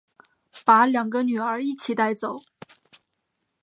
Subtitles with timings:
[0.65, 2.41] 把两个女儿一起带走